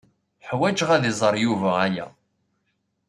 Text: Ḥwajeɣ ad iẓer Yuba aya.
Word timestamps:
Ḥwajeɣ 0.49 0.89
ad 0.93 1.03
iẓer 1.11 1.35
Yuba 1.43 1.69
aya. 1.85 2.05